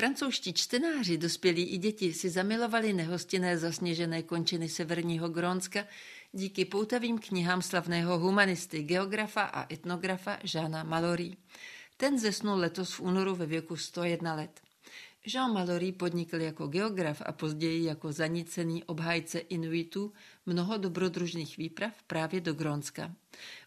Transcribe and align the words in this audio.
Francouzští 0.00 0.52
čtenáři, 0.52 1.18
dospělí 1.18 1.62
i 1.62 1.78
děti 1.78 2.12
si 2.12 2.30
zamilovali 2.30 2.92
nehostinné 2.92 3.58
zasněžené 3.58 4.22
končiny 4.22 4.68
severního 4.68 5.28
Grónska 5.28 5.86
díky 6.32 6.64
poutavým 6.64 7.18
knihám 7.18 7.62
slavného 7.62 8.18
humanisty, 8.18 8.82
geografa 8.82 9.42
a 9.42 9.72
etnografa 9.72 10.38
Žána 10.44 10.82
Malory. 10.82 11.36
Ten 11.96 12.18
zesnul 12.18 12.58
letos 12.58 12.92
v 12.92 13.00
únoru 13.00 13.34
ve 13.34 13.46
věku 13.46 13.76
101 13.76 14.34
let. 14.34 14.60
Jean 15.26 15.52
Malory 15.52 15.92
podnikl 15.92 16.36
jako 16.36 16.66
geograf 16.66 17.22
a 17.26 17.32
později 17.32 17.84
jako 17.84 18.12
zanícený 18.12 18.84
obhájce 18.84 19.38
Inuitů 19.38 20.12
mnoho 20.46 20.76
dobrodružných 20.76 21.56
výprav 21.56 21.92
právě 22.06 22.40
do 22.40 22.54
Grónska. 22.54 23.12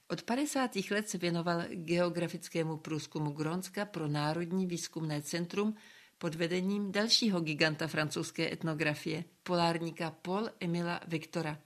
Od 0.08 0.22
50. 0.22 0.72
let 0.92 1.10
se 1.10 1.18
věnoval 1.18 1.64
geografickému 1.70 2.78
průzkumu 2.78 3.32
Grónska 3.32 3.86
pro 3.86 4.08
Národní 4.08 4.66
výzkumné 4.68 5.22
centrum 5.22 5.76
pod 6.24 6.36
vedením 6.36 6.92
dalšího 6.92 7.40
giganta 7.40 7.88
francouzské 7.88 8.54
etnografie, 8.54 9.24
polárníka 9.44 10.12
Paul 10.22 10.50
Emila 10.60 11.00
Viktora. 11.08 11.60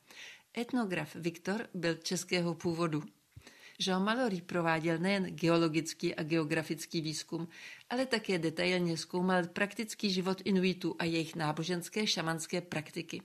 Etnograf 0.57 1.15
Viktor 1.15 1.67
byl 1.73 1.95
českého 1.95 2.55
původu. 2.55 3.03
Jean 3.79 4.03
Mallory 4.03 4.41
prováděl 4.41 4.97
nejen 4.97 5.23
geologický 5.23 6.15
a 6.15 6.23
geografický 6.23 7.01
výzkum, 7.01 7.47
ale 7.89 8.05
také 8.05 8.39
detailně 8.39 8.97
zkoumal 8.97 9.47
praktický 9.47 10.09
život 10.09 10.41
Inuitů 10.45 10.95
a 10.99 11.03
jejich 11.03 11.35
náboženské 11.35 12.07
šamanské 12.07 12.61
praktiky. 12.61 13.21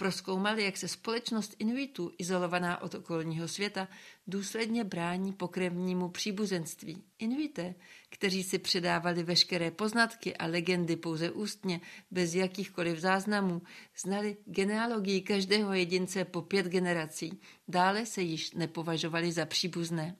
Proskoumal, 0.00 0.58
jak 0.58 0.76
se 0.76 0.88
společnost 0.88 1.56
Inuitů, 1.58 2.12
izolovaná 2.18 2.82
od 2.82 2.94
okolního 2.94 3.48
světa, 3.48 3.88
důsledně 4.26 4.84
brání 4.84 5.32
pokrevnímu 5.32 6.08
příbuzenství. 6.08 7.02
Inuité, 7.18 7.74
kteří 8.10 8.42
si 8.42 8.58
předávali 8.58 9.22
veškeré 9.22 9.70
poznatky 9.70 10.36
a 10.36 10.46
legendy 10.46 10.96
pouze 10.96 11.30
ústně, 11.30 11.80
bez 12.10 12.34
jakýchkoliv 12.34 12.98
záznamů, 12.98 13.62
znali 14.02 14.36
genealogii 14.44 15.20
každého 15.20 15.72
jedince 15.72 16.24
po 16.24 16.42
pět 16.42 16.66
generací, 16.66 17.40
dále 17.68 18.06
se 18.06 18.22
již 18.22 18.52
nepovažovali 18.52 19.32
za 19.32 19.46
příbuzné. 19.46 20.16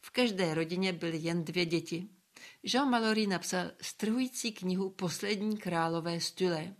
V 0.00 0.10
každé 0.10 0.54
rodině 0.54 0.92
byly 0.92 1.18
jen 1.18 1.44
dvě 1.44 1.66
děti. 1.66 2.08
Jean 2.62 2.90
Mallory 2.90 3.26
napsal 3.26 3.70
strhující 3.80 4.52
knihu 4.52 4.90
Poslední 4.90 5.56
králové 5.56 6.20
stylé. 6.20 6.74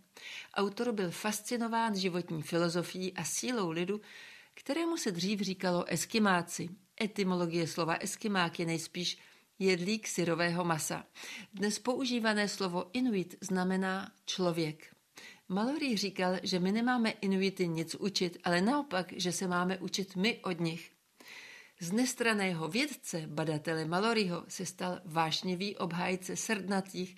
Autor 0.53 0.91
byl 0.91 1.11
fascinován 1.11 1.95
životní 1.95 2.41
filozofií 2.41 3.13
a 3.13 3.23
sílou 3.23 3.71
lidu, 3.71 4.01
kterému 4.53 4.97
se 4.97 5.11
dřív 5.11 5.39
říkalo 5.39 5.85
eskimáci. 5.87 6.69
Etymologie 7.01 7.67
slova 7.67 7.95
eskimák 7.95 8.59
je 8.59 8.65
nejspíš 8.65 9.17
jedlík 9.59 10.07
syrového 10.07 10.65
masa. 10.65 11.05
Dnes 11.53 11.79
používané 11.79 12.47
slovo 12.47 12.89
inuit 12.93 13.35
znamená 13.41 14.11
člověk. 14.25 14.95
Mallory 15.49 15.97
říkal, 15.97 16.35
že 16.43 16.59
my 16.59 16.71
nemáme 16.71 17.09
inuity 17.09 17.67
nic 17.67 17.95
učit, 17.95 18.37
ale 18.43 18.61
naopak, 18.61 19.13
že 19.15 19.31
se 19.31 19.47
máme 19.47 19.77
učit 19.77 20.15
my 20.15 20.37
od 20.37 20.59
nich. 20.59 20.91
Z 21.79 21.91
nestraného 21.91 22.67
vědce, 22.67 23.23
badatele 23.27 23.85
Maloryho, 23.85 24.45
se 24.47 24.65
stal 24.65 25.01
vášnivý 25.05 25.77
obhájce 25.77 26.35
srdnatých, 26.35 27.15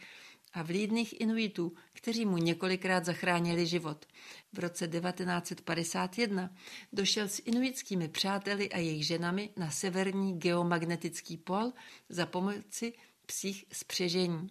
a 0.53 0.63
vlídných 0.63 1.21
Inuitů, 1.21 1.73
kteří 1.93 2.25
mu 2.25 2.37
několikrát 2.37 3.05
zachránili 3.05 3.65
život. 3.65 4.05
V 4.53 4.59
roce 4.59 4.87
1951 4.87 6.49
došel 6.93 7.27
s 7.27 7.41
inuitskými 7.45 8.07
přáteli 8.07 8.69
a 8.69 8.77
jejich 8.77 9.05
ženami 9.05 9.49
na 9.57 9.71
severní 9.71 10.39
geomagnetický 10.39 11.37
pol 11.37 11.71
za 12.09 12.25
pomoci 12.25 12.93
psích 13.25 13.65
spřežení. 13.73 14.47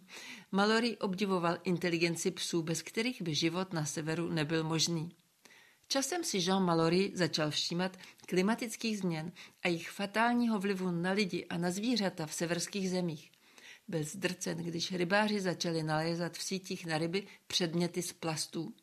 Mallory 0.53 0.97
obdivoval 0.97 1.59
inteligenci 1.65 2.31
psů, 2.31 2.63
bez 2.63 2.83
kterých 2.83 3.23
by 3.23 3.35
život 3.35 3.73
na 3.73 3.85
severu 3.85 4.29
nebyl 4.29 4.65
možný. 4.65 5.11
Časem 5.89 6.25
si 6.25 6.39
Jean 6.39 6.65
Mallory 6.65 7.13
začal 7.15 7.51
všímat 7.51 7.97
klimatických 8.27 8.99
změn 8.99 9.33
a 9.63 9.69
jejich 9.69 9.91
fatálního 9.91 10.59
vlivu 10.59 10.91
na 10.91 11.13
lidi 11.13 11.47
a 11.47 11.59
na 11.59 11.71
zvířata 11.71 12.27
v 12.27 12.35
severských 12.35 12.91
zemích. 12.91 13.31
Byl 13.89 14.05
zdrcen, 14.05 14.59
když 14.59 14.93
rybáři 14.93 15.41
začali 15.41 15.83
nalézat 15.83 16.33
v 16.33 16.43
sítích 16.43 16.87
na 16.87 16.99
ryby 16.99 17.27
předměty 17.47 18.03
z 18.03 18.13
plastů. 18.13 18.75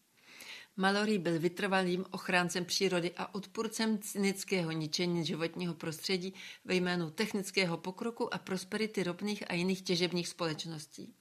Mallory 0.77 1.17
byl 1.17 1.39
vytrvalým 1.39 2.05
ochráncem 2.11 2.65
přírody 2.65 3.11
a 3.17 3.35
odpůrcem 3.35 3.99
cynického 3.99 4.71
ničení 4.71 5.25
životního 5.25 5.73
prostředí 5.73 6.33
ve 6.65 6.75
jménu 6.75 7.11
technického 7.11 7.77
pokroku 7.77 8.33
a 8.33 8.37
prosperity 8.37 9.03
ropných 9.03 9.51
a 9.51 9.53
jiných 9.53 9.81
těžebních 9.81 10.27
společností. 10.27 11.13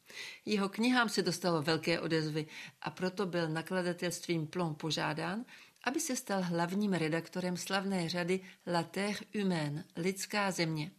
Jeho 0.47 0.69
knihám 0.69 1.09
se 1.09 1.23
dostalo 1.23 1.63
velké 1.63 2.01
odezvy 2.01 2.47
a 2.81 2.91
proto 2.91 3.27
byl 3.27 3.49
nakladatelstvím 3.49 4.47
Plon 4.47 4.75
požádán, 4.75 5.45
aby 5.85 6.01
se 6.01 6.17
stal 6.17 6.43
hlavním 6.43 6.93
redaktorem 6.93 7.57
slavné 7.57 8.09
řady 8.09 8.41
La 8.67 8.83
Terre 8.83 9.19
Humaine, 9.35 9.85
lidská 9.97 10.51
země. 10.51 10.91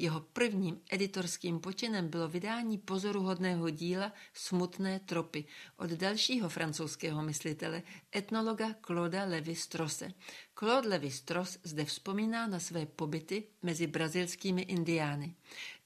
Jeho 0.00 0.20
prvním 0.20 0.80
editorským 0.90 1.60
počinem 1.60 2.08
bylo 2.08 2.28
vydání 2.28 2.78
pozoruhodného 2.78 3.70
díla 3.70 4.12
Smutné 4.32 5.00
tropy 5.00 5.44
od 5.76 5.90
dalšího 5.90 6.48
francouzského 6.48 7.22
myslitele, 7.22 7.82
etnologa 8.16 8.74
Claude 8.86 9.24
Levi-Strose. 9.24 10.12
Claude 10.58 10.88
Levi-Strauss 10.88 11.58
zde 11.62 11.84
vzpomíná 11.84 12.46
na 12.46 12.60
své 12.60 12.86
pobyty 12.86 13.44
mezi 13.62 13.86
brazilskými 13.86 14.62
indiány. 14.62 15.34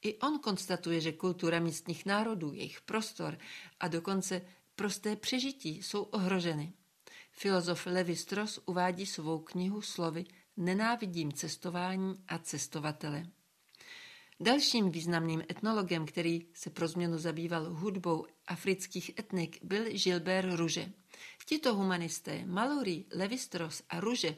I 0.03 0.19
on 0.19 0.39
konstatuje, 0.39 1.01
že 1.01 1.13
kultura 1.13 1.61
místních 1.61 2.07
národů, 2.07 2.53
jejich 2.53 2.81
prostor 2.81 3.39
a 3.81 3.89
dokonce 3.89 4.43
prosté 4.77 5.17
přežití 5.17 5.83
jsou 5.83 6.03
ohroženy. 6.03 6.73
Filozof 7.31 7.87
Levi 7.87 8.17
Strauss 8.17 8.61
uvádí 8.67 9.07
svou 9.07 9.39
knihu 9.39 9.83
slovy 9.83 10.25
Nenávidím 10.57 11.33
cestování 11.33 12.25
a 12.29 12.39
cestovatele. 12.39 13.27
Dalším 14.43 14.91
významným 14.91 15.43
etnologem, 15.51 16.07
který 16.07 16.47
se 16.55 16.71
pro 16.71 16.89
změnu 16.89 17.19
zabýval 17.19 17.75
hudbou 17.75 18.27
afrických 18.47 19.19
etnik, 19.19 19.59
byl 19.63 19.85
Gilbert 19.85 20.55
Rouge. 20.55 20.93
Tito 21.45 21.75
humanisté, 21.75 22.47
Mallory, 22.47 23.05
Levistros 23.15 23.83
a 23.89 24.01
Rouge, 24.01 24.37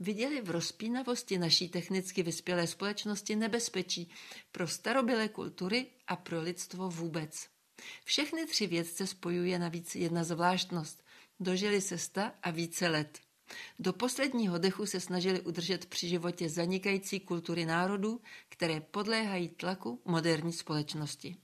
viděli 0.00 0.40
v 0.40 0.50
rozpínavosti 0.50 1.38
naší 1.38 1.68
technicky 1.68 2.22
vyspělé 2.22 2.66
společnosti 2.66 3.36
nebezpečí 3.36 4.10
pro 4.52 4.68
starobylé 4.68 5.28
kultury 5.28 5.86
a 6.06 6.16
pro 6.16 6.40
lidstvo 6.40 6.90
vůbec. 6.90 7.48
Všechny 8.04 8.46
tři 8.46 8.66
vědce 8.66 9.06
spojuje 9.06 9.58
navíc 9.58 9.94
jedna 9.94 10.24
zvláštnost. 10.24 11.04
Dožili 11.40 11.80
se 11.80 11.98
sta 11.98 12.34
a 12.42 12.50
více 12.50 12.88
let. 12.88 13.25
Do 13.78 13.92
posledního 13.92 14.58
dechu 14.58 14.86
se 14.86 15.00
snažili 15.00 15.40
udržet 15.40 15.86
při 15.86 16.08
životě 16.08 16.48
zanikající 16.48 17.20
kultury 17.20 17.64
národů, 17.64 18.20
které 18.48 18.80
podléhají 18.80 19.48
tlaku 19.48 20.00
moderní 20.04 20.52
společnosti. 20.52 21.36